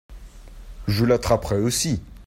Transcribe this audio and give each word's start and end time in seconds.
Je 0.87 1.05
l'attraperai 1.05 1.61
aussi. 1.61 2.01